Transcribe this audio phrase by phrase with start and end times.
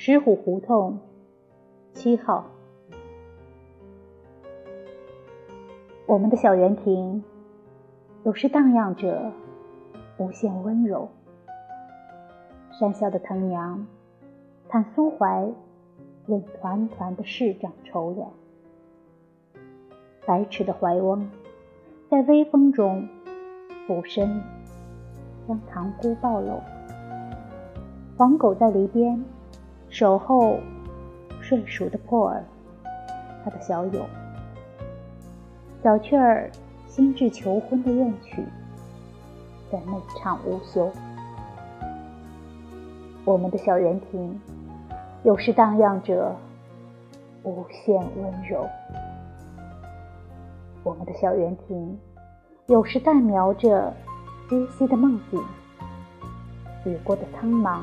[0.00, 1.00] 石虎胡同
[1.92, 2.46] 七号。
[6.06, 7.24] 我们的小园亭，
[8.22, 9.32] 有时荡漾着
[10.16, 11.08] 无限温柔。
[12.70, 13.84] 山下的藤娘，
[14.68, 15.52] 看苏怀，
[16.28, 18.30] 任团团的市长愁凉。
[20.24, 21.28] 白痴的怀翁，
[22.08, 23.08] 在微风中
[23.84, 24.40] 俯身
[25.48, 26.60] 将塘菇抱搂。
[28.16, 29.24] 黄狗在篱边
[29.90, 30.58] 守候
[31.40, 32.44] 睡熟的破儿，
[33.42, 34.04] 他的小友。
[35.82, 36.50] 小雀儿
[36.86, 38.44] 心智求婚的怨曲，
[39.72, 40.90] 在内唱无休。
[43.24, 44.40] 我们的小园亭，
[45.22, 46.36] 有时荡漾着
[47.42, 48.68] 无限温柔。
[50.82, 51.98] 我们的小园亭，
[52.66, 53.92] 有时淡描着
[54.50, 55.42] 依稀的梦境。
[56.84, 57.80] 雨过的苍茫。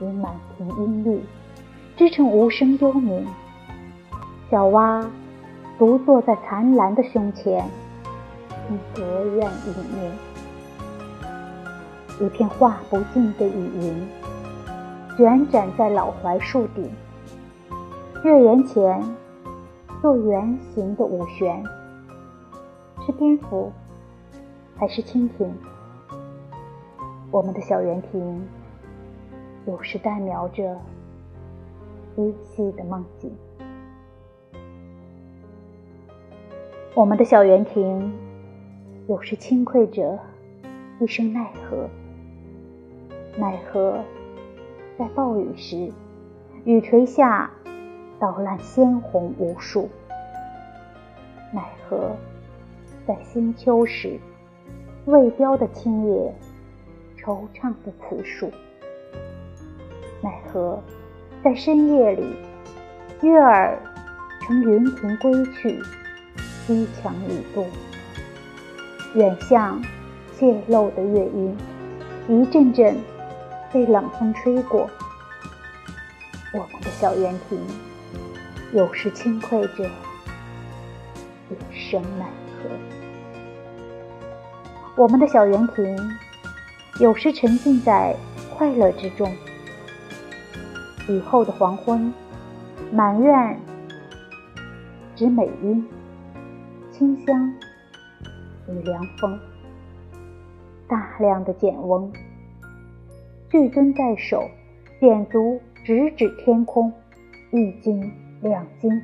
[0.00, 1.22] 与满庭音律，
[1.96, 3.24] 织成无声幽冥。
[4.50, 5.04] 小蛙
[5.78, 7.68] 独坐在残兰的胸前，
[8.66, 10.12] 听隔院影鸣。
[12.20, 14.08] 一片画不尽的雨云，
[15.16, 16.90] 卷展在老槐树顶。
[18.24, 19.02] 月圆前，
[20.02, 21.62] 做圆形的五弦，
[23.06, 23.70] 是蝙蝠，
[24.76, 25.52] 还是蜻蜓？
[27.30, 28.48] 我们的小园亭。
[29.68, 30.80] 有时淡描着
[32.16, 33.30] 依稀的梦境。
[36.94, 38.10] 我们的小园亭，
[39.08, 40.18] 有时轻愧着
[41.00, 41.86] 一声奈何。
[43.36, 44.02] 奈何
[44.96, 45.92] 在暴雨时，
[46.64, 47.50] 雨垂下，
[48.18, 49.90] 捣烂鲜红无数。
[51.52, 52.16] 奈何
[53.06, 54.18] 在新秋时，
[55.04, 56.34] 未凋的青叶，
[57.18, 58.50] 惆怅的词数。
[60.20, 60.82] 奈何，
[61.44, 62.26] 在深夜里，
[63.22, 63.78] 月儿
[64.40, 65.80] 乘云亭归去，
[66.66, 67.64] 西墙已落。
[69.14, 69.80] 远向
[70.36, 71.56] 泄露的月晕，
[72.28, 72.96] 一阵阵
[73.72, 74.90] 被冷风吹过。
[76.52, 77.60] 我们的小园亭，
[78.72, 79.88] 有时轻愧着
[81.48, 82.70] 一声奈何。
[84.96, 85.96] 我们的小园亭，
[86.98, 88.16] 有时沉浸在
[88.56, 89.32] 快乐之中。
[91.08, 92.12] 雨后的黄昏，
[92.92, 93.58] 满院
[95.16, 95.86] 只美音、
[96.92, 97.50] 清香
[98.68, 99.38] 与凉风。
[100.86, 102.12] 大量的简翁，
[103.48, 104.42] 巨樽在手，
[105.00, 106.92] 点足直指天空，
[107.52, 109.02] 一斤两斤，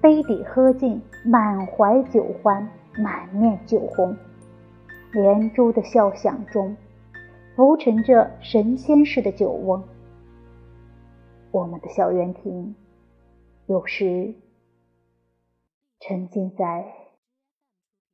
[0.00, 2.68] 杯底喝尽，满怀酒欢，
[2.98, 4.16] 满面酒红。
[5.12, 6.76] 连珠的笑响中，
[7.54, 9.80] 浮沉着神仙似的酒翁。
[11.52, 12.74] 我们的小园亭，
[13.66, 14.34] 有时
[16.00, 16.92] 沉浸在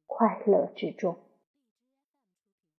[0.06, 1.16] 快乐之中。